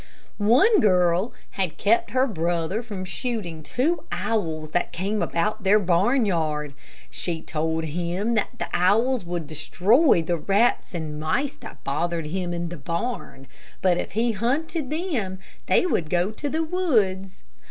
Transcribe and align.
One 0.39 0.79
girl 0.79 1.31
had 1.51 1.77
kept 1.77 2.09
her 2.09 2.25
brother 2.25 2.81
from 2.81 3.05
shooting 3.05 3.61
two 3.61 4.03
owls 4.11 4.71
that 4.71 4.91
came 4.91 5.21
about 5.21 5.63
their 5.63 5.77
barnyard. 5.77 6.73
She 7.11 7.43
told 7.43 7.83
him 7.83 8.33
that 8.33 8.49
the 8.57 8.67
owls 8.73 9.23
would 9.25 9.45
destroy 9.45 10.23
the 10.23 10.37
rats 10.37 10.95
and 10.95 11.19
mice 11.19 11.53
that 11.57 11.83
bothered 11.83 12.25
him 12.25 12.51
in 12.51 12.69
the 12.69 12.77
barn, 12.77 13.45
but 13.83 13.97
if 13.99 14.13
he 14.13 14.31
hunted 14.31 14.89
them, 14.89 15.37
they 15.67 15.85
would 15.85 16.09
go 16.09 16.31
to 16.31 16.49
the 16.49 16.63
woods. 16.63 17.43